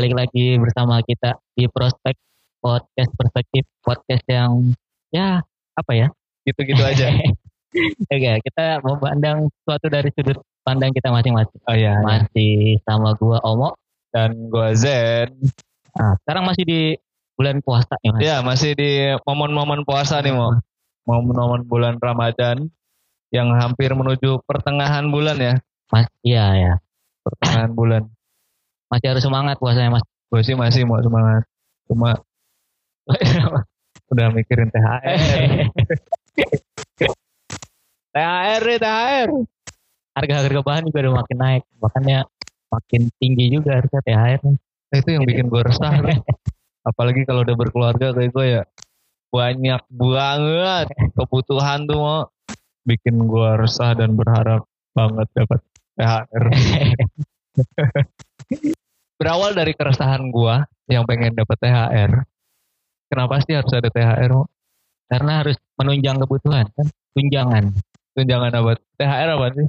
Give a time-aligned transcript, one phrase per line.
[0.00, 2.16] balik lagi bersama kita di Prospek
[2.64, 4.72] Podcast Perspektif Podcast yang
[5.12, 5.44] ya
[5.76, 6.08] apa ya?
[6.48, 7.12] Gitu-gitu aja.
[8.08, 11.60] Oke, kita memandang sesuatu dari sudut pandang kita masing-masing.
[11.68, 12.00] Oh iya.
[12.00, 13.76] Masih sama gua Omo.
[14.08, 15.36] Dan gua Zen.
[15.92, 16.80] Nah, sekarang masih di
[17.36, 18.20] bulan puasa ya Mas.
[18.24, 20.56] Ya masih di momen-momen puasa nih mau.
[21.04, 22.72] Momen-momen bulan Ramadan
[23.36, 25.54] yang hampir menuju pertengahan bulan ya.
[25.92, 26.74] Mas, iya ya.
[27.20, 28.08] Pertengahan bulan.
[28.90, 30.04] Masih harus semangat puasanya Mas.
[30.30, 31.46] Gue sih masih mau semangat.
[31.86, 32.18] Cuma
[34.10, 35.02] udah mikirin THR.
[38.10, 39.28] THR nih THR.
[40.18, 41.62] Harga-harga bahan juga udah makin naik.
[41.78, 42.18] Makanya
[42.70, 44.40] makin tinggi juga harga THR.
[44.90, 45.94] Nah, itu yang bikin gue resah.
[46.90, 48.62] Apalagi kalau udah berkeluarga kayak gue ya.
[49.30, 52.22] Banyak banget kebutuhan tuh mau.
[52.82, 54.66] Bikin gue resah dan berharap
[54.98, 55.60] banget dapat
[55.94, 56.44] THR.
[59.20, 60.54] Berawal dari keresahan gue
[60.88, 62.24] yang pengen dapat THR.
[63.12, 64.32] Kenapa sih harus ada THR?
[65.12, 66.88] Karena harus menunjang kebutuhan kan.
[67.12, 67.68] Tunjangan.
[68.16, 68.80] Tunjangan apa?
[68.96, 69.68] THR apa sih?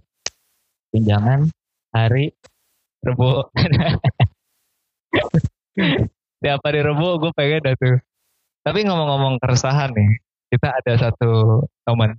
[0.95, 1.51] Tunjangan
[1.91, 2.31] hari
[3.03, 3.51] Rebo.
[6.39, 7.99] Tiap hari Rebo gue pengen dah tuh.
[8.63, 10.15] Tapi ngomong-ngomong keresahan nih,
[10.47, 12.15] kita ada satu teman.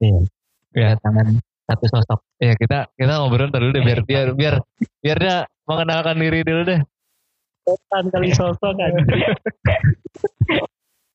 [0.00, 0.24] Iya.
[0.72, 2.20] Ya, tangan satu sosok.
[2.40, 4.54] ya kita kita ngobrol dulu deh biar biar biar
[5.00, 6.80] biar dia mengenalkan diri dulu deh.
[7.64, 8.92] Setan kali sosok kan.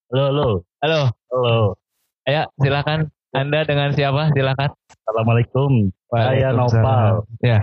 [0.09, 0.47] Halo, halo,
[0.81, 1.57] Halo, halo.
[2.25, 3.13] ayo silakan.
[3.29, 4.33] Anda dengan siapa?
[4.33, 4.73] Silakan.
[5.05, 5.93] Assalamualaikum.
[6.09, 6.49] Saya.
[6.49, 7.29] Nopal.
[7.45, 7.61] Ya,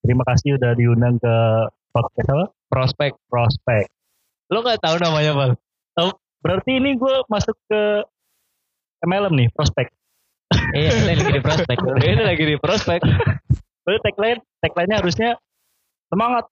[0.00, 1.36] Terima kasih udah diundang ke
[1.92, 2.46] podcast apa?
[2.72, 3.12] prospek.
[3.28, 3.84] Prospek.
[4.48, 5.52] Lo nggak tahu namanya bang?
[6.40, 7.80] Berarti ini gue masuk ke
[9.04, 9.92] MLM nih, prospek.
[10.72, 11.76] Iya, kita lagi di prospek.
[12.04, 13.00] Ini lagi di prospek.
[13.80, 15.30] Berarti tagline, tagline-nya harusnya
[16.06, 16.44] semangat.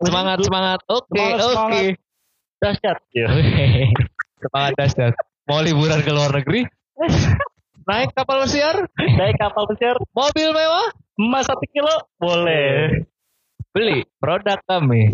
[0.00, 0.78] Semangat semangat.
[0.88, 1.82] Oke oke.
[2.60, 2.98] Dahsyat.
[3.12, 3.28] Ya.
[4.38, 5.14] Semangat dahsyat.
[5.44, 6.64] Mau liburan ke luar negeri?
[7.84, 8.86] Naik kapal pesiar?
[8.94, 10.88] Naik kapal pesiar, Mobil mewah?
[11.20, 13.04] emas satu kilo, boleh.
[13.76, 15.12] Beli produk kami.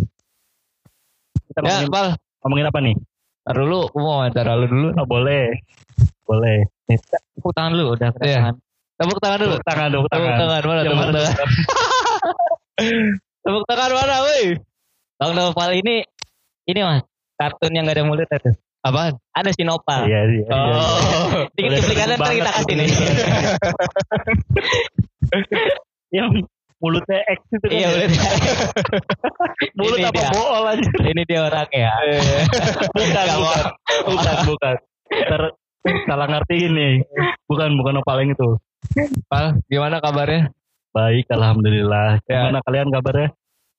[1.50, 2.06] Kita Ya, ngomongin, Pal.
[2.46, 2.94] ngomongin apa nih?
[3.42, 4.88] Ntar dulu, aku mau wawancara lu dulu.
[4.94, 5.50] Oh, boleh.
[6.22, 6.70] Boleh.
[7.46, 8.18] Tepuk tangan lu udah Iya.
[8.18, 8.54] kedatangan.
[8.98, 9.54] Tepuk tangan dulu.
[9.54, 10.34] Tepuk tangan, tepuk Tepuk tangan.
[10.34, 10.82] tangan mana?
[10.82, 11.30] Tepuk tangan.
[13.46, 14.58] Tepuk tangan mana, woi?
[15.14, 15.96] Bang Nopal ini
[16.66, 17.06] ini Mas,
[17.38, 18.50] kartun yang gak ada mulut itu.
[18.82, 19.14] Apaan?
[19.30, 20.10] Ada si Nopal.
[20.10, 20.42] Iya, iya.
[20.42, 20.50] iya.
[20.50, 21.46] Oh.
[21.54, 22.90] Dikit cuplikannya ntar kita kasih nih.
[26.10, 26.46] Yang
[26.78, 27.72] mulutnya X itu kan.
[27.72, 27.94] Iya, ya?
[27.94, 28.10] mulut.
[29.78, 30.30] Mulut Ini apa dia.
[30.34, 30.88] bool aja.
[31.02, 31.92] Ini dia orang ya.
[32.90, 33.64] bukan, bukan,
[34.10, 34.74] bukan, bukan.
[35.06, 35.42] Ntar
[36.06, 36.88] salah ngerti ini.
[37.46, 38.50] Bukan, bukan opal yang itu.
[39.26, 40.50] Pal, gimana kabarnya?
[40.94, 42.22] Baik, alhamdulillah.
[42.24, 42.48] Ya.
[42.48, 43.28] Gimana kalian kabarnya?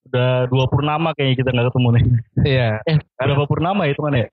[0.07, 2.03] Udah dua purnama kayaknya kita nggak ketemu nih.
[2.47, 2.69] Iya.
[2.87, 4.27] Eh, berapa purnama itu kan ya?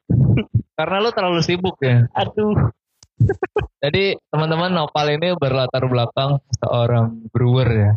[0.75, 2.07] Karena lu terlalu sibuk ya.
[2.15, 2.71] Aduh.
[3.79, 7.93] Jadi teman-teman Nopal ini berlatar belakang seorang brewer ya.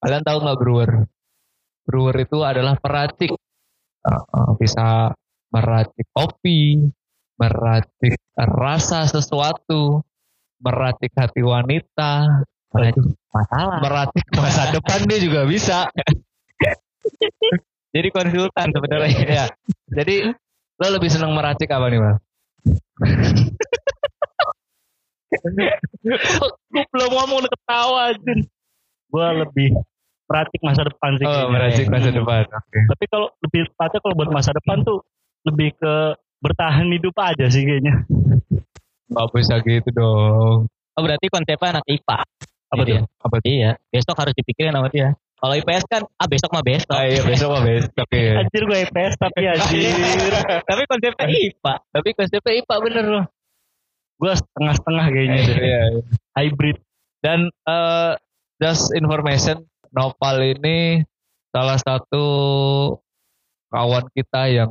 [0.00, 0.90] Kalian tahu nggak brewer?
[1.84, 3.32] Brewer itu adalah peracik.
[4.04, 5.16] Uh, bisa
[5.48, 6.76] meracik kopi,
[7.36, 10.00] meracik rasa sesuatu,
[10.58, 13.78] meracik hati wanita, Aduh, masalah.
[13.80, 15.88] meracik masa depan dia juga bisa.
[17.94, 19.22] Jadi konsultan sebenarnya.
[19.22, 19.46] ya.
[19.88, 20.26] Jadi
[20.74, 22.16] lo lebih seneng meracik apa nih bang?
[26.02, 28.38] Gue belum ngomong udah ketawa Jun.
[29.08, 29.68] Gue lebih
[30.26, 31.24] praktik masa depan sih.
[31.24, 32.18] Oh, meracik masa Hmm.
[32.18, 32.42] depan.
[32.48, 32.78] Oke.
[32.90, 34.98] Tapi kalau lebih tepatnya kalau buat masa depan tuh
[35.44, 35.94] lebih ke
[36.40, 38.02] bertahan hidup aja sih kayaknya.
[39.10, 40.66] Gak bisa gitu dong.
[40.94, 42.18] Oh berarti konsepnya anak IPA.
[42.70, 43.02] Apa Iya.
[43.02, 43.06] tuh?
[43.22, 43.46] Apa tuh?
[43.46, 45.14] Iya, besok harus dipikirin sama dia.
[45.34, 46.96] Kalau IPS kan, ah besok mah besok.
[46.96, 48.40] Ah, iya besok mah besok ya.
[48.40, 50.32] Anjir gue IPS tapi anjir.
[50.64, 51.74] Tapi konsepnya IPA.
[51.92, 53.26] Tapi konsepnya IPA bener loh.
[54.14, 55.56] gue setengah-setengah kayaknya deh.
[55.58, 55.82] Iya.
[56.38, 56.78] Hybrid.
[57.20, 58.12] Dan eh
[58.56, 61.02] just information, Nopal ini
[61.50, 62.26] salah satu
[63.68, 64.70] kawan kita yang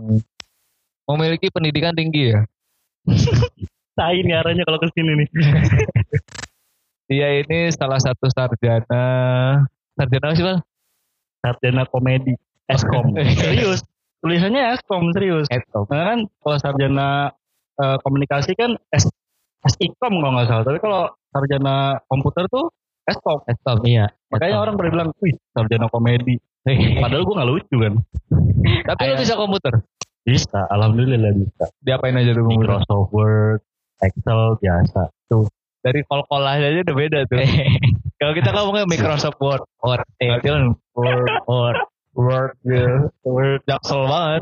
[1.09, 2.41] memiliki pendidikan tinggi ya.
[3.97, 5.27] Tai nih arahnya kalau ke sini nih.
[7.11, 9.03] Dia ini salah satu sarjana
[9.93, 10.59] sarjana apa sih bang?
[11.43, 12.33] Sarjana komedi.
[12.65, 13.13] Eskom.
[13.43, 13.85] serius.
[14.23, 15.45] Tulisannya Eskom serius.
[15.51, 15.85] Etom.
[15.85, 17.07] Karena kan kalau sarjana
[17.77, 19.11] eh, komunikasi kan S
[19.63, 20.63] SIKOM kalau nggak salah.
[20.65, 21.75] Tapi kalau sarjana
[22.09, 22.71] komputer tuh
[23.05, 23.43] Eskom.
[23.45, 24.07] Eskom, iya.
[24.31, 26.39] Makanya orang pada bilang, wih sarjana komedi.
[26.97, 27.93] Padahal gue nggak lucu kan.
[28.87, 29.73] Tapi lu Kayak- bisa komputer?
[30.23, 31.67] Bisa, alhamdulillah bisa.
[31.83, 32.47] Diapain aja tuh?
[32.47, 33.59] Microsoft Word,
[33.99, 35.11] Excel biasa.
[35.27, 35.47] Tuh.
[35.83, 37.43] Dari kol-kol aja udah beda tuh.
[38.23, 41.77] Kalau kita ngomongnya Microsoft Word, Word, Excel, Word, Word.
[42.13, 43.09] Word gitu.
[43.65, 44.41] Jaksel banget.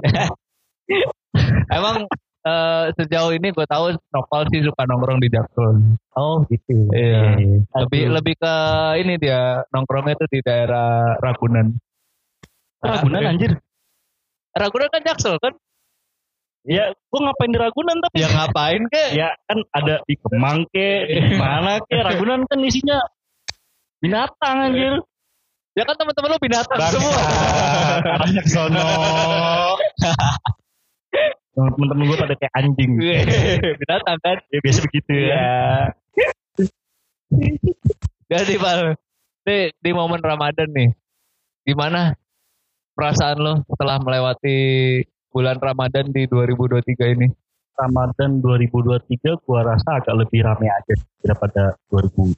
[1.77, 2.03] Emang
[2.43, 5.97] eh, sejauh ini gue tahu Nopal sih suka nongkrong di Jaksel.
[6.19, 6.91] Oh gitu.
[6.91, 7.39] Iya.
[7.39, 7.63] Aduh.
[7.87, 8.55] Lebih lebih ke
[8.99, 11.73] ini dia nongkrongnya tuh di daerah Ragunan.
[12.83, 13.55] Ragunan anjir.
[14.51, 15.55] Ragunan kan Jaksel kan?
[16.61, 19.17] Ya, gua ngapain di Ragunan tapi Ya ngapain ke?
[19.17, 23.01] ya kan ada di Kemang ke, di mana ke, Ragunan kan isinya
[23.97, 25.01] binatang anjir.
[25.73, 27.17] Ya kan teman-teman lu binatang semua.
[28.19, 28.89] Arahnya ke sono.
[31.57, 32.91] Temen-temen gue pada kayak anjing.
[33.81, 34.37] binatang kan?
[34.53, 35.25] Ya biasa begitu ya.
[36.13, 36.29] Iya.
[38.31, 38.75] Jadi Pak,
[39.47, 40.93] di, di momen Ramadan nih,
[41.65, 42.13] gimana
[42.93, 44.59] perasaan lo setelah melewati
[45.31, 47.27] bulan Ramadan di 2023 ini?
[47.71, 52.35] Ramadan 2023 gua rasa agak lebih rame aja daripada 2021.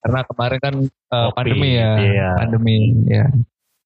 [0.00, 2.30] Karena kemarin kan eh, Covid, pandemi ya, iya.
[2.38, 2.76] pandemi
[3.10, 3.26] ya.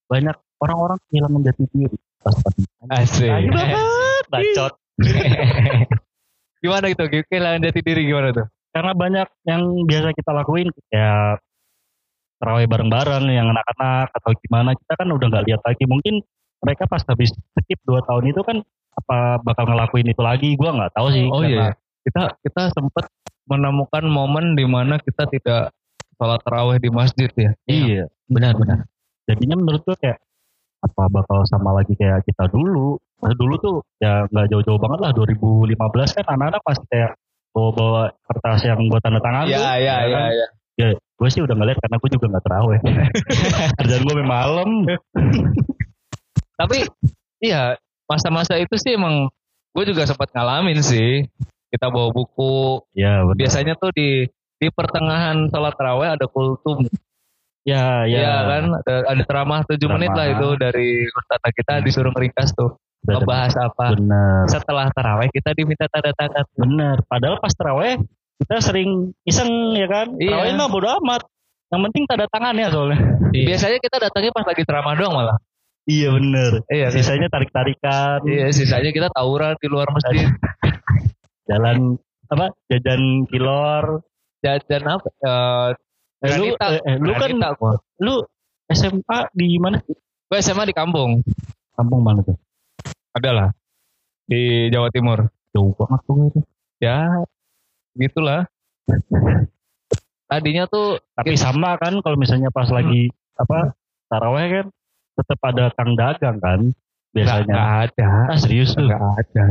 [0.06, 2.68] Banyak orang-orang kehilangan jati diri pas pandemi.
[2.94, 3.32] Asik.
[4.28, 4.72] Bacot.
[6.62, 7.04] gimana itu?
[7.08, 8.46] Kehilangan jati diri gimana tuh?
[8.70, 11.40] Karena banyak yang biasa kita lakuin ya
[12.38, 16.22] terawih bareng-bareng yang anak-anak atau gimana kita kan udah nggak lihat lagi mungkin
[16.60, 18.56] mereka pas habis skip 2 tahun itu kan
[18.94, 21.66] apa bakal ngelakuin itu lagi gua nggak tahu sih Oh karena- iya,
[22.02, 23.04] kita kita sempat
[23.44, 25.70] menemukan momen di mana kita tidak
[26.14, 27.50] sholat tarawih di masjid ya.
[27.64, 28.84] iya Benar-benar.
[29.24, 30.18] jadinya menurut gue kayak
[30.78, 35.10] apa bakal sama lagi kayak kita dulu Pas dulu tuh ya nggak jauh-jauh banget lah
[35.12, 35.74] 2015
[36.12, 37.18] kan anak-anak pasti kayak
[37.50, 40.30] bawa-bawa kertas yang buat tanda tangan tuh Iya, iya, ya iya, kan?
[40.30, 40.46] iya.
[40.76, 42.78] ya gue sih udah ngeliat karena gue juga nggak terawih
[43.78, 44.70] kerjaan gue malam
[46.58, 46.84] Tapi
[47.38, 49.30] iya, masa-masa itu sih emang
[49.72, 51.22] gue juga sempat ngalamin sih.
[51.68, 52.82] Kita bawa buku.
[52.96, 54.26] ya benar Biasanya tuh di
[54.58, 56.82] di pertengahan sholat tarawih ada kultum.
[57.62, 62.10] ya ya Iya kan, ada, ada ceramah 7 menit lah itu dari ustadz kita disuruh
[62.10, 62.74] ngeringkas tuh.
[63.06, 63.94] Ngebahas apa.
[63.94, 66.44] bener Setelah tarawih kita diminta tanda tangan.
[66.58, 68.00] bener padahal pas terawih
[68.38, 70.34] kita sering iseng ya kan Iya.
[70.34, 71.22] terawih mah bodo amat
[71.68, 72.98] yang penting tanda tangan ya soalnya
[73.30, 75.36] Biasanya kita datangnya pas lagi ceramah doang malah.
[75.88, 76.94] Iya bener Iya, kan?
[76.94, 80.28] sisanya tarik tarikan Iya, sisanya kita tawuran di luar masjid.
[81.44, 81.96] jalan
[82.28, 84.04] apa jajan kilor
[84.38, 85.08] Jajan apa?
[85.18, 85.68] Eh,
[86.20, 87.78] Eh, lu, eh, eh, lu kan gua.
[87.98, 88.22] lu
[88.68, 89.78] SMA di mana
[90.24, 91.22] Gue SMA di kampung.
[91.72, 92.34] kampung mana tuh
[93.12, 93.48] Ada lah.
[94.24, 95.26] Di Jawa Timur.
[95.48, 96.40] jauh banget tuh itu
[96.78, 97.06] Ya,
[97.94, 98.46] gitulah.
[100.26, 103.72] Tadinya tuh tapi sama kan kalau misalnya pas lagi apa
[104.06, 104.66] taraweh kan
[105.18, 106.60] tetap ada kang dagang kan
[107.10, 108.08] biasanya nggak ada.
[108.26, 109.44] ah serius tuh Nggak ada.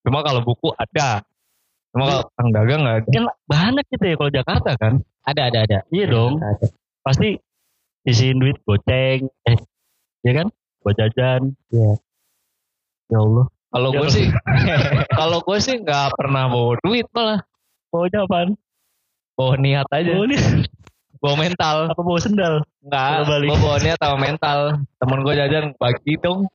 [0.00, 1.22] Cuma kalau buku ada.
[1.90, 3.10] Cuma kalau kang dagang nggak ada.
[3.10, 5.78] kan banyak gitu ya kalau Jakarta kan Ada, ada, ada.
[5.88, 6.66] iya dong Ada.
[7.00, 7.36] pasti
[8.02, 9.58] isiin duit goceng eh
[10.20, 10.46] ya kan
[10.80, 11.92] buat jajan Iya.
[13.06, 14.26] ya Allah Kalau Ya, gue kalau- sih,
[15.12, 17.40] kalau gue sih nggak pernah bawa duit malah.
[17.88, 18.48] bawanya apaan
[19.32, 20.10] Bawa niat aja.
[20.10, 20.40] bawa nih
[21.20, 21.76] Bawa mental.
[21.92, 24.58] apa bawa sendal Enggak, gue bawa niat sama mental.
[24.96, 26.48] Temen gue jajan bagi dong.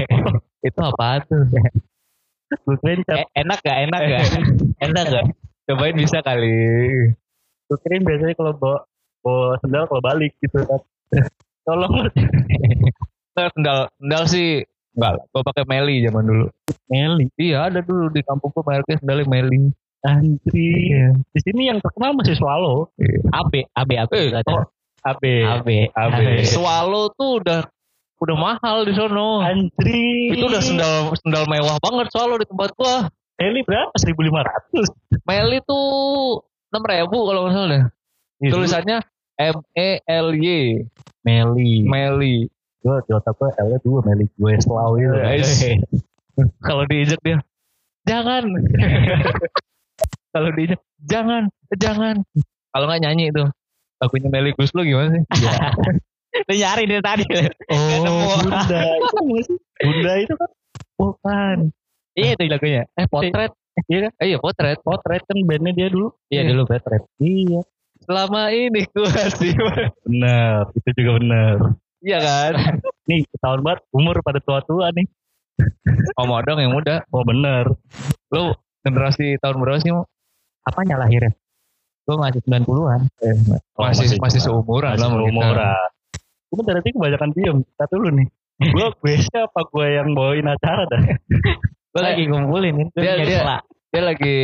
[0.66, 1.44] Itu apa tuh?
[2.64, 3.78] gue Eh, enak gak?
[3.84, 4.24] Enak gak?
[4.88, 5.26] enak gak?
[5.66, 6.54] Cobain bisa kali.
[7.66, 8.78] gue kirain biasanya kalau bawa
[9.26, 10.78] bawa sendal kalau balik gitu kan
[11.66, 12.06] tolong
[13.34, 14.62] Nggak, sendal, sendal sih
[14.94, 15.24] enggak lah.
[15.34, 16.46] Gue pakai Meli zaman dulu.
[16.86, 19.74] Meli Iya ada dulu di kampung gue mereknya sendalnya Meli.
[20.06, 20.94] Antri
[21.34, 22.88] di sini yang terkenal masih Swallow
[23.34, 24.12] AB, AB, AB.
[24.14, 24.64] Eh, oh,
[25.02, 25.68] AB AB.
[25.90, 26.18] AB.
[26.46, 27.60] Swallow tuh udah
[28.16, 29.42] udah mahal di sono.
[29.44, 33.10] antri Itu udah sendal sendal mewah banget Swallow di tempat gua.
[33.36, 36.40] Meli berapa 1500 Meli tuh
[36.72, 37.82] enam ribu kalau nggak salah deh.
[38.40, 38.98] Iya, Tulisannya
[39.36, 40.80] M E L Y
[41.20, 42.48] Meli Meli.
[42.86, 45.60] gue di otak gue L nya dua Meli gue Swallow itu Guys.
[46.60, 47.40] Kalau diinjek dia,
[48.04, 48.44] jangan.
[50.36, 52.20] Kalau diinjek, jangan, jangan.
[52.68, 53.40] Kalau nggak nyanyi itu,
[53.96, 55.22] lagunya Meli Guslo gimana sih?
[56.46, 57.24] Lu nyari dari tadi.
[57.72, 59.56] oh Bunda itu sih?
[59.80, 60.50] Bunda itu kan
[60.96, 61.56] Bukan.
[62.12, 62.82] Iya itu lagunya.
[62.92, 63.52] Eh potret.
[63.88, 64.12] Iya kan?
[64.20, 64.76] Eh, iya potret.
[64.80, 67.00] potret kan bandnya dia dulu Iya dulu potret.
[67.16, 67.64] iya
[68.04, 69.56] Selama ini ku masih.
[70.04, 71.56] benar itu juga benar
[72.00, 72.52] Iya kan?
[73.08, 75.08] nih ketahuan banget umur pada tua-tua nih
[76.12, 77.00] Om Odong yang muda.
[77.08, 77.72] oh benar
[78.28, 79.92] Lu generasi tahun berapa sih?
[79.92, 80.04] Mo?
[80.66, 81.30] Apanya lahirnya?
[82.06, 83.00] Gue masih 90-an.
[83.74, 85.78] Oh, masih masih seumuran masih lah seumuran
[86.46, 89.14] Cuma berarti kebanyakan diem kita dulu nih gue gue
[89.46, 91.02] apa gue yang bawain acara dah
[91.96, 92.92] Gue lagi ngumpulin.
[92.92, 93.58] Gue Dia- dia- pola.
[93.88, 94.36] Dia lagi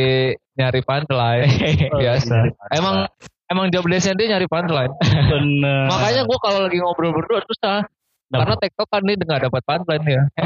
[0.57, 1.45] nyari punchline.
[2.01, 2.37] Biasa.
[2.73, 3.05] Emang
[3.45, 4.89] emang job desk dia nyari punchline.
[5.29, 7.85] bener Makanya gue kalau lagi ngobrol berdua susah.
[8.33, 10.23] Karena TikTok kan ini nggak dapat punchline ya.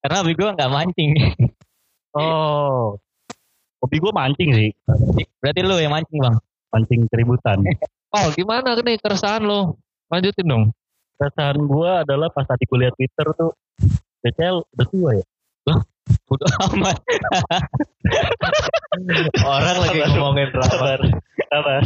[0.00, 1.12] Karena hobi gue nggak mancing.
[2.16, 2.96] Oh.
[3.86, 4.70] Hobi gue mancing sih.
[5.38, 6.34] Berarti lu yang mancing bang.
[6.74, 7.62] Mancing keributan.
[8.16, 9.76] Oh gimana nih keresahan lo?
[10.08, 10.64] Lanjutin dong.
[11.20, 13.52] Perasaan gue adalah pas tadi gue liat Twitter tuh.
[14.24, 15.24] BCL udah tua ya.
[16.30, 16.96] Udah amat.
[19.58, 21.00] Orang lagi ngomongin Sabar.
[21.02, 21.12] Ramadan.
[21.50, 21.82] Sabar.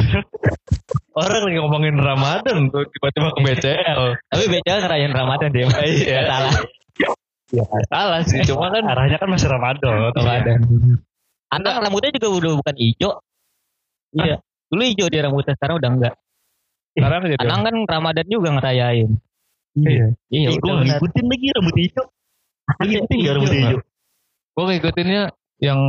[1.18, 4.02] Orang lagi ngomongin Ramadan tuh tiba-tiba ke BCL.
[4.30, 5.66] Tapi BCL ngerayain Ramadan dia.
[5.82, 6.20] Iya.
[6.30, 6.52] Salah.
[7.50, 10.14] Ya, Salah sih, cuma kan arahnya kan masih Ramadan.
[10.14, 10.58] Ramadan.
[11.50, 13.12] Anak rambutnya juga udah bukan hijau.
[14.14, 14.36] Iya.
[14.70, 16.14] Dulu hijau dia rambutnya sekarang udah enggak.
[16.94, 19.10] Sekarang jadi Anang kan Ramadan juga ngerayain.
[19.78, 20.06] Iya.
[20.30, 22.06] Iya, Ih, gue ngikutin lagi rambut hijau.
[22.70, 23.66] Lu ngikutin gak rambut Hijau.
[23.66, 23.80] hijau?
[24.50, 25.22] Gue ngikutinnya
[25.62, 25.80] yang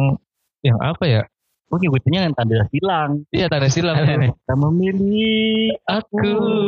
[0.65, 1.21] yang apa ya?
[1.69, 3.11] Gue ngikutinnya yang tanda silang.
[3.29, 3.97] Iya tanda silang.
[4.01, 6.17] Kita memilih Aku,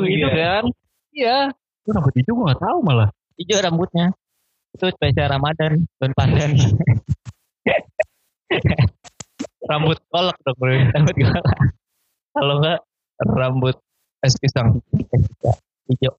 [0.05, 0.29] gitu iya.
[0.37, 0.63] kan.
[1.13, 1.37] Iya.
[1.81, 3.09] Itu rambut hijau gue gak tahu malah.
[3.41, 4.13] Hijau rambutnya.
[4.73, 5.85] Itu spesial Ramadan.
[6.01, 6.57] Don pandan.
[9.69, 10.75] Rambut kolak dong bro.
[10.91, 11.41] Rambut gue
[12.33, 12.79] Kalau enggak
[13.23, 13.77] rambut
[14.23, 14.79] es pisang.
[15.87, 16.15] hijau.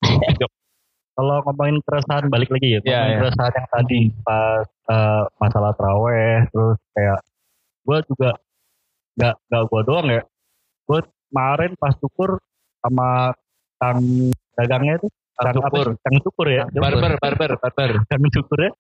[1.15, 2.81] Kalau ngomongin keresahan balik lagi ya.
[2.83, 3.19] Ngomongin iya.
[3.23, 6.47] keresahan yang tadi pas eh, masalah traweh.
[6.51, 7.19] Terus kayak
[7.85, 8.31] gue juga
[9.21, 10.23] gak, gak gue doang ya.
[10.85, 11.01] Gue
[11.31, 12.39] kemarin pas syukur
[12.83, 13.33] sama
[13.79, 14.01] kang
[14.59, 15.09] dagangnya itu.
[15.35, 15.83] Kang sih?
[15.99, 16.65] Kang syukur ya.
[16.71, 17.91] Barber, barber, barber.
[18.07, 18.73] Kang syukur ya.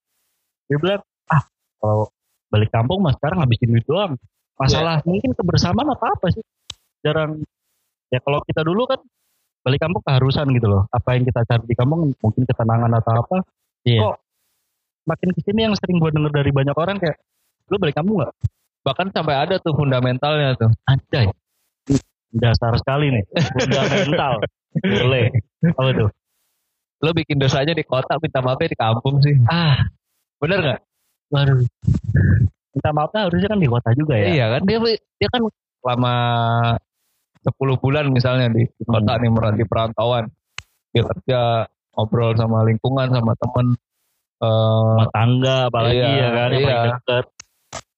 [0.71, 1.43] Dia bilang, ah
[1.83, 2.09] kalau
[2.53, 4.15] balik kampung mas sekarang habisin duit doang.
[4.55, 6.45] Masalah mungkin kebersamaan apa apa sih.
[7.03, 7.43] Jarang.
[8.09, 9.01] Ya kalau kita dulu kan
[9.67, 10.83] balik kampung keharusan gitu loh.
[10.93, 13.37] Apa yang kita cari di kampung mungkin ketenangan atau apa.
[13.85, 14.01] Iya.
[14.01, 14.17] Kok
[15.05, 17.21] makin ke sini yang sering gue denger dari banyak orang kayak,
[17.69, 18.33] lu balik kampung gak?
[18.85, 20.73] Bahkan sampai ada tuh fundamentalnya tuh.
[20.89, 21.29] Anjay.
[22.33, 23.25] Dasar sekali nih.
[23.33, 24.41] Fundamental.
[25.05, 25.29] Boleh.
[25.77, 26.09] Apa tuh?
[27.05, 29.37] Lo bikin dosa aja di kota, minta maafnya di kampung sih.
[29.45, 29.77] Ah,
[30.41, 30.81] Bener nggak?
[31.35, 31.61] Waduh.
[32.75, 34.27] Minta maafnya harusnya kan di kota juga ya.
[34.31, 34.79] Iya kan dia
[35.19, 35.43] dia kan
[35.83, 36.15] selama
[37.45, 40.31] 10 bulan misalnya di, di kota nih meran- di perantauan.
[40.95, 41.41] Dia kerja
[41.95, 43.75] ngobrol sama lingkungan sama temen
[44.45, 46.49] Rumah tangga apalagi Iya, ya kan.
[46.53, 46.67] Iya.
[46.69, 47.27] paling deket.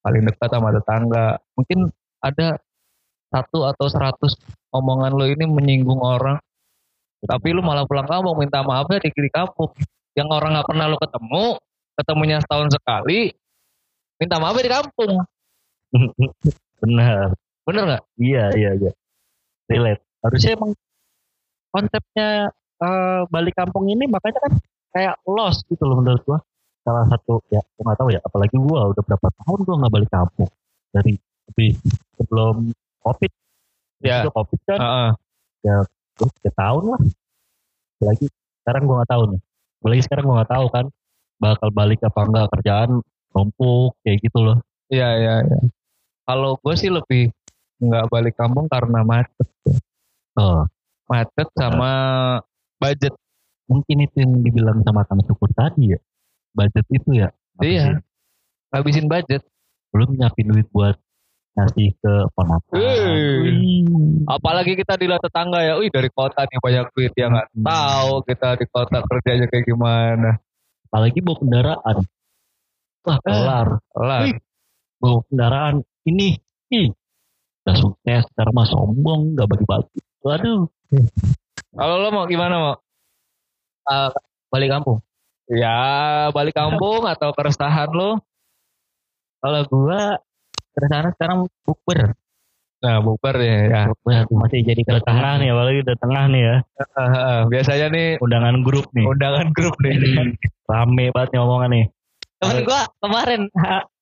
[0.07, 1.27] paling dekat sama tetangga.
[1.59, 1.79] Mungkin
[2.23, 2.49] ada
[3.27, 4.39] satu atau seratus
[4.71, 6.39] omongan lo ini menyinggung orang.
[7.27, 9.75] Tapi lu malah pulang kampung minta maafnya di kiri kampung.
[10.15, 11.45] Yang orang nggak pernah lo ketemu,
[11.97, 13.33] ketemunya setahun sekali,
[14.21, 15.13] minta maafnya di kampung.
[16.85, 17.33] Benar.
[17.67, 18.03] Bener nggak?
[18.21, 18.93] Iya, iya, iya.
[19.67, 20.03] Relate.
[20.23, 20.73] Harusnya emang
[21.75, 22.29] konsepnya
[22.77, 24.53] eh, balik kampung ini makanya kan
[24.95, 26.39] kayak lost gitu loh menurut gua.
[26.87, 28.21] Salah satu ya, gua nggak tahu ya.
[28.23, 30.51] Apalagi gua udah berapa tahun gua nggak balik kampung
[30.95, 31.19] dari
[31.53, 31.71] lebih
[32.21, 32.71] sebelum
[33.03, 33.33] covid.
[34.05, 34.23] Ya.
[34.23, 35.11] Itu covid kan, Heeh.
[36.17, 37.01] gua tiga tahun lah.
[37.99, 38.27] Apalagi
[38.63, 39.41] sekarang gua nggak tahu nih.
[39.83, 40.87] Apalagi sekarang gua nggak tahu kan
[41.37, 42.91] bakal balik apa enggak kerjaan
[43.31, 44.59] numpuk kayak gitu loh.
[44.89, 45.59] Iya iya iya.
[46.25, 47.31] Kalau gue sih lebih
[47.77, 49.49] nggak balik kampung karena macet,
[50.35, 50.65] Oh,
[51.07, 51.93] macet sama
[52.77, 53.13] budget.
[53.67, 55.99] mungkin itu yang dibilang sama Kang Syukur tadi ya.
[56.53, 57.29] Budget itu ya.
[57.59, 57.99] Iya.
[58.71, 59.43] Habisin budget.
[59.91, 60.93] belum nyiapin duit buat
[61.57, 62.77] ngasih ke ponakan.
[64.29, 67.65] Apalagi kita di tetangga ya, wih dari kota nih banyak duit ya nggak Hmm.
[67.65, 70.31] tahu kita di kota kerjanya kayak gimana.
[70.87, 71.97] Apalagi bawa kendaraan.
[73.07, 73.69] Wah, kelar.
[73.95, 74.39] Lah, Wih.
[75.03, 75.75] Bawa kendaraan
[76.07, 76.39] ini.
[76.71, 76.91] Ih.
[77.67, 79.99] Udah sukses, sekarang mah sombong, gak bagi-bagi.
[80.23, 80.71] Waduh.
[81.77, 82.75] kalau lo mau gimana mau?
[83.87, 84.11] Eh,
[84.51, 84.99] balik kampung.
[85.47, 85.79] Ya
[86.35, 88.19] balik kampung atau keresahan lo?
[89.39, 90.19] Kalau gua
[90.75, 92.19] keresahan sekarang bukber.
[92.87, 93.59] Nah bukber ya.
[93.67, 93.83] ya.
[94.31, 96.57] Masih jadi Udah tengah nih, apalagi udah tengah nih ya.
[97.51, 99.03] Biasanya nih Undangan grup nih.
[99.11, 99.95] undangan grup nih.
[100.71, 101.85] Rame banget nih omongan nih.
[102.39, 103.41] Temen gua kemarin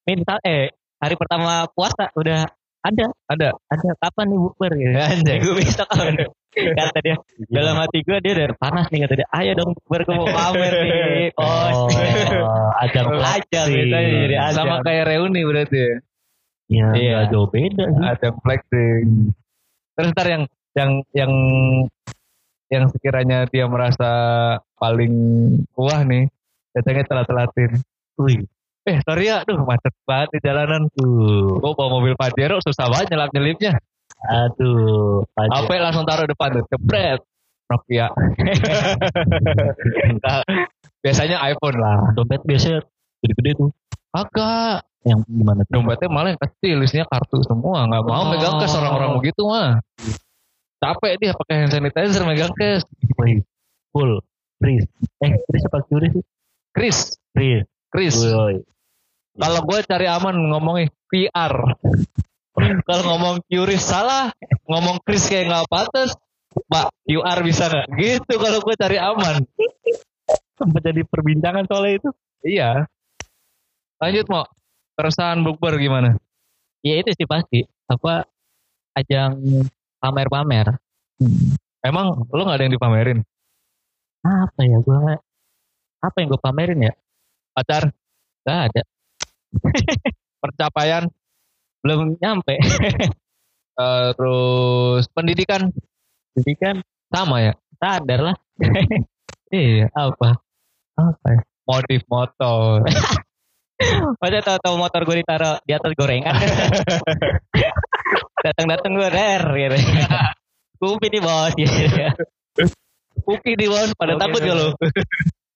[0.04, 0.68] minta eh
[1.00, 2.44] hari pertama puasa udah
[2.84, 3.56] ada Ada.
[3.72, 4.92] ada kapan nih bukber gitu.
[4.92, 5.36] Anjay.
[5.40, 6.28] Gue besok kapan?
[6.54, 7.16] kata dia
[7.50, 10.70] dalam hati gue dia udah panas nih kata dia ayo dong bukber gue mau pamer
[10.86, 15.98] nih Oh, oh ajang ajang gitu jadi ajang Sama kayak reuni berarti
[16.68, 16.92] ya.
[16.92, 17.18] Iya, Iya.
[17.32, 18.02] jauh beda sih.
[18.04, 19.06] Ada flexing.
[19.94, 20.42] Terus ntar yang
[20.74, 21.32] yang yang
[22.72, 24.10] yang sekiranya dia merasa
[24.74, 25.14] paling
[25.76, 26.26] wah nih,
[26.74, 27.78] datangnya telat-telatin.
[28.18, 28.46] Wih,
[28.84, 30.92] Eh sorry ya, aduh macet banget di jalanan.
[30.92, 31.56] tuh.
[31.56, 33.72] Gue bawa mobil Pajero susah banget nyelap nyelipnya.
[34.24, 35.24] Aduh.
[35.36, 37.20] HP langsung taruh depan tuh, jebret.
[37.64, 38.12] Nokia.
[41.04, 42.12] Biasanya iPhone lah.
[42.12, 42.84] Dompet biasanya
[43.20, 43.70] gede-gede tuh.
[44.12, 44.84] Agak.
[45.04, 45.60] Yang gimana?
[45.68, 47.84] Dompetnya malah yang kecil, isinya kartu semua.
[47.84, 48.28] Nggak mau Oh.
[48.32, 49.84] megang cash orang-orang begitu mah.
[50.80, 52.84] Capek dia pakai hand sanitizer megang cash.
[53.20, 53.44] Wih,
[53.92, 54.20] full
[54.56, 54.84] Chris
[55.20, 56.24] eh Chris apa Chris sih
[56.72, 56.98] Chris,
[57.32, 58.14] Chris Chris.
[58.18, 58.64] Woi.
[59.34, 61.52] Kalau gue cari aman ngomongnya PR.
[62.86, 64.30] Kalau ngomong Curis salah,
[64.64, 66.14] ngomong Chris kayak nggak pantas.
[66.70, 67.86] Pak, QR bisa nggak?
[67.98, 69.42] Gitu kalau gue cari aman.
[70.54, 72.08] sempat jadi perbincangan soalnya itu
[72.46, 72.86] Iya.
[73.98, 74.46] Lanjut mau.
[74.94, 76.14] Keresahan bukber gimana?
[76.86, 77.66] Ya itu sih pasti.
[77.90, 78.24] Apa
[78.94, 79.42] ajang
[79.98, 80.78] pamer-pamer.
[81.82, 83.18] Emang lu nggak ada yang dipamerin?
[84.24, 85.24] Apa ya gue nggak-
[86.00, 86.92] apa yang gue pamerin ya?
[87.54, 87.92] Pacar,
[88.44, 88.82] Gak ada.
[90.42, 91.04] percapaian,
[91.80, 92.56] Belum nyampe.
[94.16, 95.68] terus pendidikan
[96.34, 96.76] Jadi kan
[97.08, 97.52] sama ya?
[97.76, 98.36] sadar lah.
[99.54, 99.86] Iya.
[99.94, 100.34] apa?
[100.98, 101.40] Apa ya?
[101.62, 102.82] Modif motor.
[104.22, 106.34] Masa tahu-tahu motor gue ditaruh di atas gorengan.
[108.44, 109.76] Datang-datang gue der gitu.
[110.78, 111.74] Kupi nih bos gitu.
[113.24, 114.68] Puki di bawah pada Oke, takut gak lu?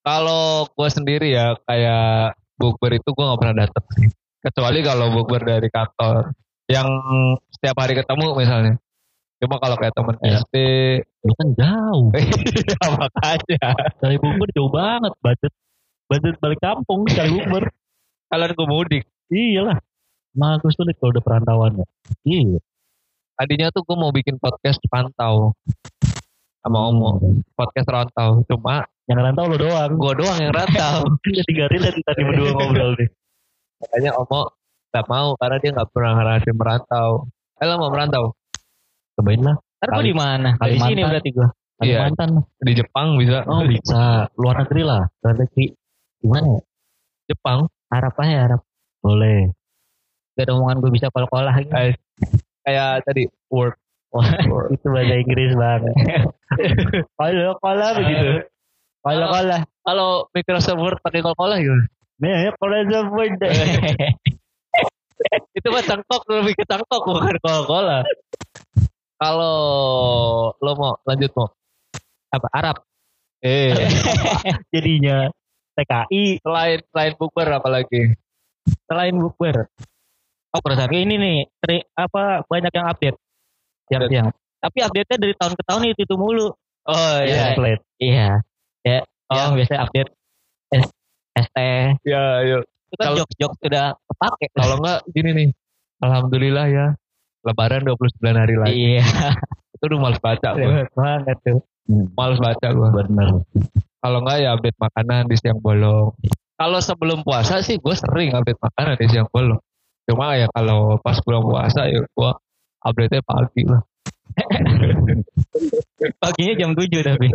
[0.01, 4.07] kalau gue sendiri ya kayak bukber itu gue nggak pernah datang sih.
[4.41, 6.33] Kecuali kalau bukber dari kantor
[6.65, 6.87] yang
[7.51, 8.73] setiap hari ketemu misalnya.
[9.39, 10.39] Cuma kalau kayak temen Ya.
[10.43, 10.55] SD,
[11.23, 12.05] lu kan jauh
[12.67, 13.67] ya makanya.
[14.01, 15.53] dari bukber jauh banget budget
[16.09, 17.63] budget balik kampung cari bukber
[18.29, 19.03] Kalian gue mudik.
[19.29, 19.77] iyalah
[20.29, 21.85] Nah, aku sulit kalau udah perantauan ya.
[22.23, 22.59] Iya.
[23.33, 25.57] Tadinya tuh gue mau bikin podcast pantau
[26.61, 27.17] sama Omo,
[27.57, 28.45] podcast rantau.
[28.45, 29.91] Cuma Yang rantau lo doang.
[29.97, 31.09] gue doang yang rantau.
[31.25, 33.09] Jadi gak relate tadi berdua ngobrol nih.
[33.81, 34.41] Makanya Omo
[34.89, 37.09] gak mau karena dia gak pernah ngerasain merantau.
[37.57, 38.23] Eh lo mau merantau?
[39.17, 39.57] Cobain lah.
[39.81, 40.49] Ntar gue Kali- di mana?
[40.61, 41.47] Di sini berarti gue.
[41.79, 42.05] Iya.
[42.05, 42.29] Kalimantan.
[42.61, 43.39] Di Jepang bisa.
[43.49, 44.29] Oh bisa.
[44.37, 45.03] Luar negeri lah.
[45.25, 45.65] Luar negeri.
[46.21, 46.61] Gimana ya?
[47.33, 47.65] Jepang.
[47.89, 48.61] Harap aja harap.
[49.01, 49.49] Boleh.
[50.37, 51.73] Gak ada omongan gue bisa kol-kolah gitu.
[51.73, 51.97] Kayak,
[52.63, 53.75] kayak tadi work.
[54.73, 55.93] Itu bahasa Inggris banget.
[57.17, 58.45] Kalau kola begitu.
[59.05, 59.57] Kalau kola.
[59.85, 61.73] Kalau Microsoft Word pakai Coca-Cola gitu.
[62.19, 63.31] Nih, kalau sebut.
[65.55, 68.03] Itu mah cangkok lebih ke cangkok bukan Coca-Cola.
[69.19, 69.55] Kalau
[70.55, 71.47] lo mau lanjut mau.
[72.29, 72.77] Apa Arab?
[73.39, 73.71] Eh,
[74.69, 75.31] Jadinya
[75.79, 76.23] TKI.
[76.43, 78.13] selain selain bukber apalagi?
[78.85, 79.71] Selain bukber.
[80.49, 81.37] Oh perasaan ini nih.
[81.57, 83.17] tri- apa banyak yang update.
[83.87, 84.27] Yang yang.
[84.59, 86.51] Tapi update-nya dari tahun ke tahun itu, itu mulu.
[86.83, 87.55] Oh Iya.
[87.55, 87.77] iya.
[88.01, 88.29] Iya.
[88.83, 88.99] Ya.
[89.29, 89.35] Oh.
[89.37, 90.09] Yang biasa update
[90.73, 90.85] S
[91.37, 91.57] ST.
[92.03, 92.63] Ya, yuk.
[92.89, 94.45] Itu kan Kalau- jokes-jokes udah kepake.
[94.51, 95.49] Kalau enggak gini nih.
[96.01, 96.85] Alhamdulillah ya.
[97.45, 98.73] Lebaran 29 hari lagi.
[98.75, 99.05] Iya.
[99.79, 101.63] Itu udah males baca banget tuh.
[101.89, 102.89] Males baca gua.
[102.93, 103.41] Bener.
[103.99, 106.13] Kalau enggak ya update makanan di siang bolong.
[106.59, 109.59] Kalau sebelum puasa sih gue sering update makanan di siang bolong.
[110.07, 112.31] Cuma ya kalau pas bulan puasa ya gue
[112.83, 113.81] update-nya pagi lah.
[116.23, 117.27] Paginya jam 7 tapi.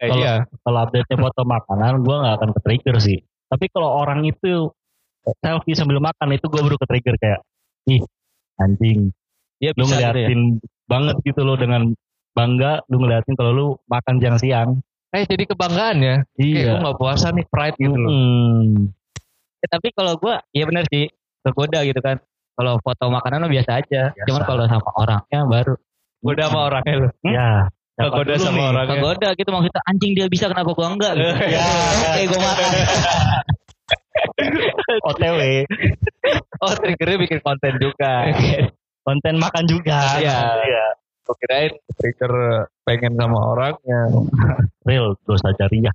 [0.00, 0.46] Eh, iya.
[0.64, 3.18] Kalau update-nya foto makanan, gue nggak akan ke trigger sih.
[3.50, 4.70] Tapi kalau orang itu
[5.42, 7.40] selfie sambil makan itu gue baru ke trigger kayak,
[7.90, 8.00] ih
[8.56, 9.12] anjing,
[9.60, 10.08] Iya lu bisa gitu ya.
[10.08, 10.42] ngeliatin
[10.88, 11.92] banget gitu loh dengan
[12.32, 14.68] bangga, lu ngeliatin kalau lu makan siang siang.
[15.10, 16.16] Eh jadi kebanggaan ya.
[16.38, 18.10] Kayak gue gak puasa nih pride gitu loh.
[18.10, 18.94] Hmm.
[19.60, 21.10] Ya, tapi kalau gue, iya bener sih.
[21.42, 22.22] Tergoda gitu kan.
[22.54, 24.02] Kalau foto makanan mah biasa aja.
[24.14, 24.26] Biasa.
[24.28, 25.74] Cuman kalau sama orangnya baru.
[26.22, 27.12] Udah sama orangnya loh.
[27.26, 27.50] Ya.
[27.96, 28.64] siapa Kegoda sama nih?
[28.70, 28.92] orangnya.
[28.94, 31.32] Tergoda gitu maksudnya anjing dia bisa kenapa gua enggak gitu.
[31.56, 31.64] Ya.
[32.14, 32.68] Kayak gue makan.
[35.10, 35.40] OTW,
[36.60, 38.28] Oh triggernya bikin konten juga.
[39.02, 40.20] konten makan juga.
[40.20, 40.36] Iya.
[40.60, 40.84] Iya.
[41.30, 44.10] Gue kirain trigger pengen sama orangnya.
[44.90, 45.94] Real dosa jariah.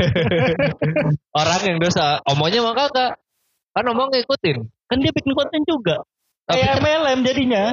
[1.44, 2.24] Orang yang dosa.
[2.24, 3.20] Omonya mah kagak.
[3.76, 4.64] Kan omong ngikutin.
[4.64, 6.00] Kan dia bikin konten juga.
[6.48, 7.64] Tapi Kayak MLM jadinya.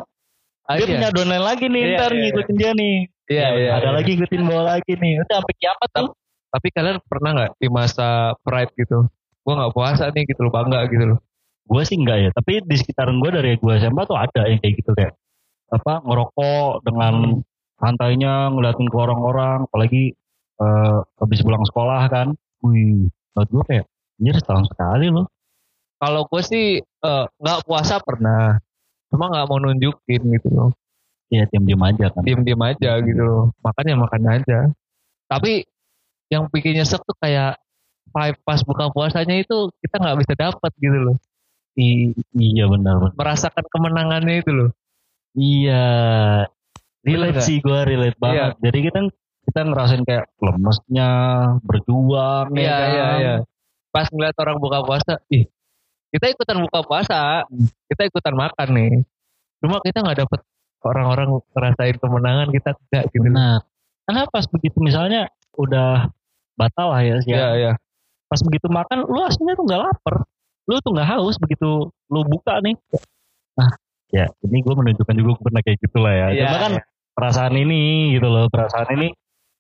[0.68, 0.92] Ah, Dia iya.
[1.00, 2.96] punya downline lagi nih, Iya, ntar iya, ngikutin dia nih.
[3.32, 3.72] Iya, iya.
[3.80, 3.96] Ada iya.
[3.96, 5.14] lagi ngikutin bawa lagi nih.
[5.24, 6.10] Udah sampai kiamat tuh.
[6.52, 9.08] Tapi kalian pernah nggak di masa pride gitu?
[9.48, 11.20] Gue nggak puasa nih gitu loh bangga gitu loh.
[11.64, 14.76] Gue sih enggak ya, tapi di sekitaran gue dari gue SMA tuh ada yang kayak
[14.84, 15.16] gitu kayak
[15.68, 17.44] apa ngerokok dengan
[17.78, 20.16] santainya ngeliatin ke orang-orang, apalagi
[20.62, 22.28] eh, habis pulang sekolah kan.
[22.66, 23.86] Wih, buat gue kayak
[24.18, 25.30] setahun sekali loh.
[25.98, 28.58] Kalau gue sih eh, nggak puasa pernah.
[29.08, 30.70] Cuma nggak mau nunjukin gitu loh.
[31.28, 32.24] Ya diam-diam aja kan.
[32.24, 33.44] Diam-diam aja gitu loh.
[33.60, 34.60] Makan ya makan aja.
[35.28, 35.68] Tapi
[36.32, 37.60] yang bikin nyesek tuh kayak
[38.12, 41.18] vibe pas buka puasanya itu kita nggak bisa dapat gitu loh.
[41.78, 42.98] I- iya benar.
[43.00, 43.14] benar.
[43.14, 44.70] Merasakan kemenangannya itu loh.
[45.38, 45.86] Iya.
[47.06, 48.58] Relate sih gue relate banget.
[48.60, 49.00] Jadi kita
[49.48, 51.12] kita ngerasain kayak lemesnya,
[51.64, 52.90] berjuang ya Iya kan?
[52.92, 53.36] iya iya.
[53.94, 55.48] Pas ngeliat orang buka puasa, ih
[56.12, 57.48] kita ikutan buka puasa,
[57.88, 58.94] kita ikutan makan nih.
[59.64, 60.42] Cuma kita nggak dapet
[60.84, 63.28] orang-orang ngerasain kemenangan kita enggak gitu.
[63.32, 63.64] Benar.
[64.08, 66.12] Karena pas begitu misalnya udah
[66.60, 67.18] batal lah ya.
[67.24, 67.72] Iya, iya.
[68.28, 70.16] Pas begitu makan lu aslinya tuh nggak lapar.
[70.68, 72.76] Lu tuh nggak haus begitu lu buka nih.
[73.56, 73.72] Nah,
[74.10, 76.28] ya ini gue menunjukkan juga gue pernah kayak gitu lah ya.
[76.32, 76.84] Iya, Cuma kan iya.
[77.14, 77.82] perasaan ini
[78.16, 79.08] gitu loh, perasaan ini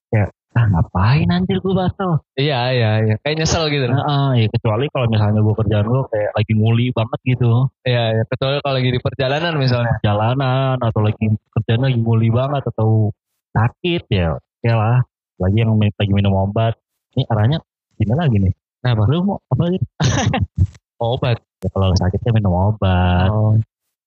[0.09, 0.25] ya
[0.57, 2.25] ah ngapain anjir gue batal.
[2.33, 3.15] Iya, iya, iya.
[3.21, 3.85] Kayak nyesel gitu.
[3.85, 7.69] Nah, ah, ya kecuali kalau misalnya gue kerjaan gue kayak lagi nguli banget gitu.
[7.85, 8.23] Iya, iya.
[8.25, 9.93] Kecuali kalau lagi di perjalanan misalnya.
[10.01, 13.13] jalanan atau lagi kerjaan lagi nguli banget atau
[13.53, 15.01] sakit ya oke lah
[15.41, 16.77] lagi yang lagi minum obat
[17.17, 17.57] ini arahnya
[17.97, 19.01] gimana lagi nih Kenapa?
[19.09, 19.85] lu mau apa gitu
[21.01, 21.37] Obat.
[21.57, 23.57] ya kalau sakitnya minum obat Oh.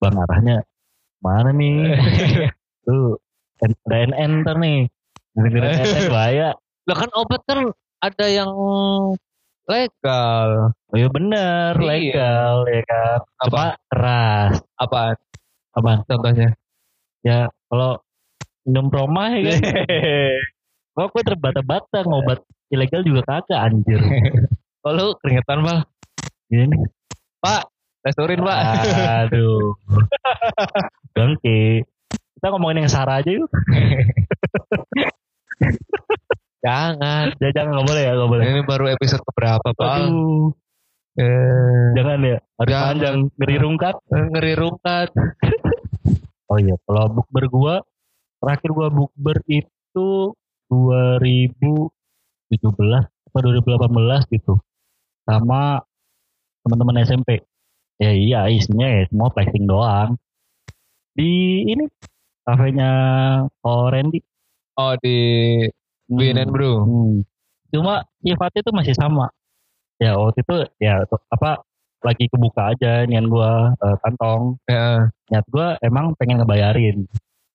[0.00, 0.56] Bang arahnya
[1.20, 1.76] mana nih
[2.86, 3.20] tuh
[3.60, 4.88] ada NN ntar nih
[5.36, 6.48] dengerin NN bahaya
[6.88, 8.50] Lah kan obat kan ada yang
[9.64, 10.72] legal.
[10.90, 11.86] oh iya bener Iya.
[11.86, 13.46] legal ya kan Apa?
[13.46, 15.16] cuma keras Apaan?
[15.70, 16.48] apa Contohnya.
[17.22, 18.00] ya kalau
[18.64, 19.60] minum proma ya kan
[20.96, 24.00] kok gue terbata-bata ngobat ilegal juga kagak anjir
[24.80, 25.84] Kalau keringetan, Bal.
[26.50, 26.72] ini
[27.38, 27.68] Pak,
[28.04, 28.58] restorin, Pak.
[29.28, 29.76] Aduh.
[31.16, 31.84] Gengki.
[32.40, 33.50] Kita ngomongin yang Sarah aja yuk.
[36.64, 37.32] Jangan.
[37.40, 38.44] Ya, jangan nggak boleh ya, nggak boleh.
[38.44, 40.08] Ini baru episode keberapa, Bal?
[40.08, 40.52] Aduh.
[41.20, 42.38] Eh, Jangan ya.
[42.60, 42.88] Harus Jangan.
[42.92, 43.16] panjang.
[43.36, 43.96] Ngeri rungkat.
[44.08, 45.08] ngeri rungkat.
[46.50, 46.74] Oh iya.
[46.82, 47.78] Kalau bukber gua,
[48.42, 50.34] terakhir gua bukber itu
[50.66, 51.86] 2017
[53.06, 54.58] atau 2018 gitu.
[55.30, 55.78] Sama
[56.66, 57.38] teman-teman SMP.
[58.00, 60.16] Ya iya isinya ya semua flexing doang.
[61.12, 61.84] Di ini
[62.48, 62.90] kafenya
[63.60, 64.24] Ko Randy.
[64.80, 65.16] Oh, di
[66.08, 66.80] Win and Brew.
[66.80, 67.20] Hmm.
[67.68, 69.28] Cuma sifatnya itu masih sama.
[70.00, 71.60] Ya waktu itu ya apa
[72.00, 74.56] lagi kebuka aja nian gua eh, kantong.
[74.64, 77.04] Ya, Niat gua emang pengen ngebayarin.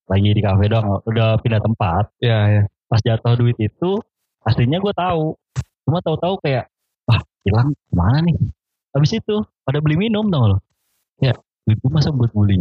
[0.06, 2.14] Lagi di kafe doang, udah pindah tempat.
[2.22, 2.62] ya, ya.
[2.86, 3.98] Pas jatuh duit itu
[4.46, 5.34] aslinya gua tahu.
[5.82, 6.70] Cuma tahu-tahu kayak
[7.10, 8.38] wah hilang ke mana nih?
[8.96, 10.58] Habis itu pada beli minum dong lo.
[11.20, 11.36] Ya
[11.78, 12.56] gua masa buat beli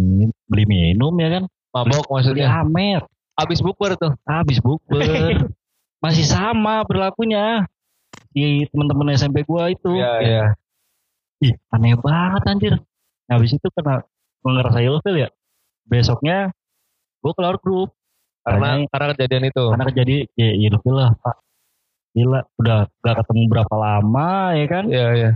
[0.45, 1.43] beli minum ya kan?
[1.71, 2.51] Mabok maksudnya.
[2.51, 3.07] amer.
[3.35, 4.15] Abis bukber tuh.
[4.23, 4.99] habis bukber
[6.03, 7.67] masih sama berlakunya
[8.31, 10.43] di teman-teman SMP gua itu Iya, Kayak, iya.
[11.41, 12.73] ih aneh banget anjir
[13.27, 13.99] nah, habis itu karena
[14.39, 15.29] gue ngerasa ilfil ya
[15.83, 16.51] besoknya
[17.19, 17.91] gue keluar grup
[18.39, 19.63] Karena Karena- karena kejadian itu.
[19.67, 21.35] karena kejadian ya ilfil lah pak
[22.13, 25.29] gila udah gak ketemu berapa lama ya kan Iya, iya.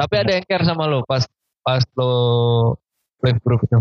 [0.00, 1.28] Tapi ada yang care sama lo pas
[1.60, 2.12] pas lo
[3.20, 3.80] live group itu.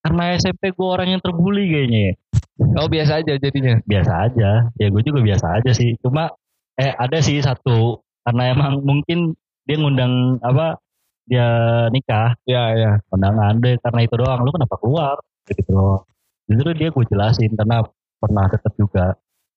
[0.00, 2.14] karena SMP gue orang yang terbully kayaknya ya.
[2.80, 3.76] Oh biasa aja jadinya.
[3.84, 4.50] biasa aja.
[4.80, 5.92] Ya gue juga biasa aja sih.
[6.00, 6.32] Cuma
[6.80, 8.00] eh ada sih satu.
[8.24, 9.36] Karena emang mungkin
[9.68, 10.80] dia ngundang apa
[11.28, 11.48] dia
[11.92, 12.32] nikah.
[12.48, 12.92] Iya, iya.
[13.12, 14.40] undangan deh karena itu doang.
[14.40, 15.20] Lu kenapa keluar?
[15.44, 16.08] Gitu loh
[16.48, 17.52] justru dia gue jelasin.
[17.52, 17.84] Karena
[18.16, 19.06] pernah deket juga.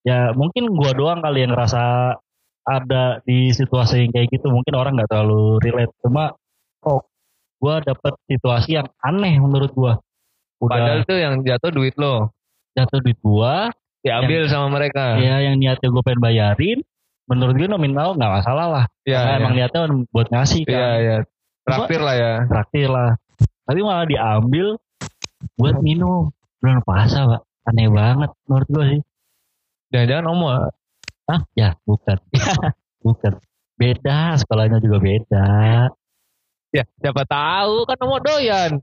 [0.04, 2.16] Ya mungkin gua doang kali yang ngerasa
[2.65, 6.32] ada di situasi yang kayak gitu mungkin orang nggak terlalu relate cuma
[6.80, 7.08] kok
[7.58, 9.93] gua dapet situasi yang aneh menurut gua
[10.60, 12.32] Padahal itu yang jatuh duit lo.
[12.71, 13.67] jatuh duit gua
[13.99, 15.15] Diambil sama mereka.
[15.15, 16.80] ya yang niatnya gue pengen bayarin
[17.23, 19.39] menurut gue nominal nggak masalah lah Iya, karena iya.
[19.39, 21.15] emang niatnya buat ngasih kan Iya, iya.
[21.63, 22.34] Traktir lah ya.
[22.47, 23.15] traktir lah
[23.63, 24.76] tapi malah diambil
[25.56, 26.28] buat minum
[26.60, 29.02] bulan puasa pak aneh banget menurut gue sih
[29.89, 30.41] Jangan-jangan Om
[31.30, 32.18] ah Ya, bukan.
[33.06, 33.34] bukan.
[33.38, 33.42] Ya.
[33.74, 35.48] Beda, sekolahnya juga beda.
[36.74, 38.82] Ya, siapa tahu kan mau doyan.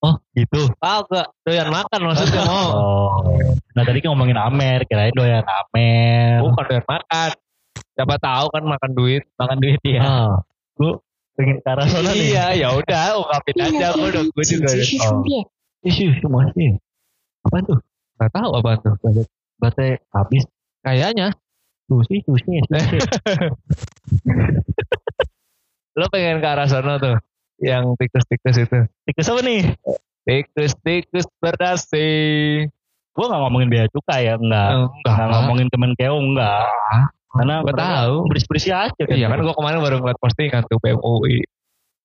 [0.00, 0.72] Oh, gitu.
[0.80, 2.68] Tahu enggak doyan makan maksudnya mau.
[2.80, 3.54] Oh.
[3.76, 6.40] Nah, tadi kan ngomongin Amer, kirain doyan Amer.
[6.40, 7.30] Bukan doyan makan.
[7.94, 9.90] Siapa tahu kan makan duit, makan duit ah.
[9.92, 10.02] ya.
[10.02, 10.34] Oh.
[10.80, 10.92] Gue
[11.36, 12.32] pengen ke arah sana nih.
[12.32, 14.70] Iya, ya udah, ungkapin aja gue udah gue juga.
[14.72, 14.96] isu
[15.84, 16.80] Isu, masih.
[17.44, 17.78] Apa tuh?
[18.16, 18.94] Gak tahu apa tuh.
[19.60, 20.44] Baterai habis
[20.80, 21.36] kayaknya
[21.90, 22.98] susi susi susi
[25.92, 27.18] lo pengen ke arah sana tuh.
[27.58, 28.78] Yang tikus-tikus itu.
[29.04, 29.62] tikus apa nih
[30.22, 32.08] Tikus-tikus berdasi.
[33.10, 35.12] gue gak ngomongin biaya cukai ya enggak Enggak.
[35.18, 36.64] Nggak ngomongin temen keo enggak
[37.28, 38.14] karena Gua mereka tahu.
[38.26, 41.42] bersih-bersih aja kan Iya kan gue kemarin baru ngeliat postingan tuh PMUI.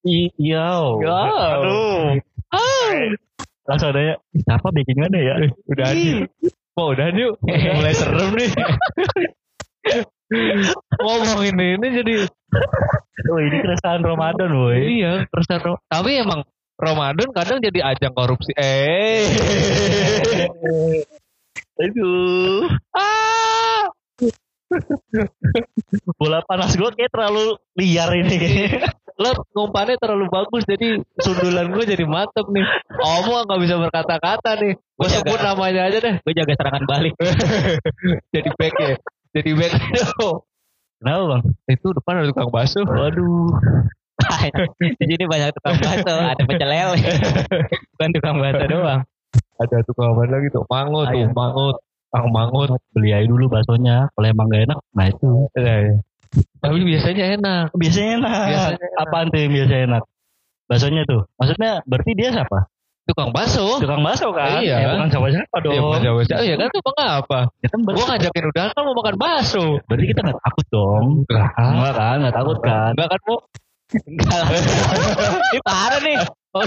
[0.03, 0.69] Iya
[0.99, 1.21] Ya.
[1.55, 2.17] aduh
[3.65, 5.33] langsung ada ya siapa bikinannya ya
[5.65, 6.29] Udah yuk.
[6.73, 7.37] Mau udah yuk.
[7.47, 8.49] Mulai serem nih.
[10.99, 12.13] Ngomongin ini jadi
[13.29, 16.41] oh ini keresahan Ramadan boy iya keresahan Tapi emang
[16.75, 18.51] Ramadan kadang jadi ajang korupsi.
[18.59, 19.31] Eh.
[21.75, 23.91] aduh ah.
[26.19, 28.67] bola panas gue kayak terlalu liar ini
[29.15, 32.67] Lo ngumpannya terlalu bagus jadi sundulan gue jadi mantep nih.
[32.99, 34.75] Omong nggak bisa berkata-kata nih.
[34.75, 36.15] Gue sebut namanya aja deh.
[36.19, 37.15] gue jaga serangan balik
[38.35, 38.95] jadi back ya.
[39.35, 40.39] Jadi background.
[41.03, 41.41] Kenapa bang?
[41.67, 42.81] Itu depan ada tukang bakso.
[42.87, 43.51] Waduh.
[44.79, 46.97] di sini banyak tukang bakso, ada pecel lele.
[47.93, 49.01] Bukan tukang bakso doang.
[49.59, 50.63] Ada tukang apa lagi tuh?
[50.71, 51.75] Mangut tuh, mangut.
[52.09, 52.69] Tukang mangut.
[52.95, 54.07] Beli aja dulu baksonya.
[54.15, 55.31] Kalau emang gak enak, nah itu.
[55.59, 55.95] Iya, iya.
[56.63, 57.65] Tapi biasanya enak.
[57.75, 58.45] Biasanya enak.
[58.47, 59.03] Biasanya enak.
[59.03, 60.03] Apaan tuh yang biasanya enak?
[60.65, 61.21] Baksonya tuh.
[61.37, 62.59] Maksudnya berarti dia siapa?
[63.08, 63.82] Tukang bakso.
[63.82, 64.62] Tukang bakso kan?
[64.62, 64.76] Iya.
[64.86, 65.72] Eh, bukan siapa-siapa dong.
[65.74, 66.20] Iya, bukan Jawa.
[66.46, 67.38] Iya kan tuh bang apa?
[67.58, 69.64] Ya kan berarti, Gua ngajakin udah kan mau makan bakso.
[69.90, 71.04] berarti kita gak takut dong.
[71.26, 71.48] Enggak.
[71.58, 72.16] Enggak kan?
[72.22, 72.90] Gak takut kan?
[72.94, 73.38] Enggak kan mau?
[73.90, 74.48] Enggak lah.
[75.50, 76.16] Ini parah nih.
[76.50, 76.66] Oh,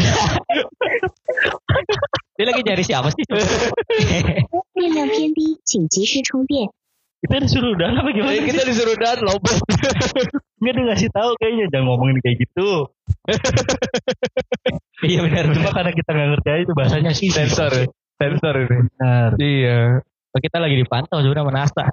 [2.40, 3.24] Dia lagi nyari siapa sih?
[4.74, 6.68] 电量偏低，请及时充电。
[7.24, 8.36] Kita disuruh udahan apa gimana?
[8.36, 9.56] Eh, kita disuruh dan lobet.
[10.60, 12.92] Nggak dia ngasih tahu kayaknya jangan ngomongin kayak gitu.
[14.99, 17.31] Iya benar Cuma karena kita nggak ngerti aja itu bahasanya sih.
[17.31, 17.71] Sensor.
[17.71, 17.87] ya.
[18.19, 18.77] Sensor ini.
[18.83, 19.31] Benar.
[19.39, 19.81] Iya.
[20.39, 21.85] Kita lagi dipantau sebenarnya sama NASA.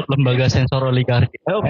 [0.12, 1.36] Lembaga sensor oligarki.
[1.52, 1.60] Oh,